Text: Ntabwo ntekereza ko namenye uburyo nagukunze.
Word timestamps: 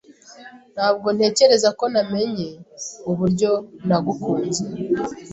Ntabwo 0.75 1.07
ntekereza 1.15 1.69
ko 1.79 1.85
namenye 1.93 2.47
uburyo 3.11 3.51
nagukunze. 3.87 4.63